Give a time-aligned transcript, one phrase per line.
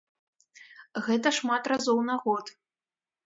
[1.07, 2.45] Гэта шмат разоў на год.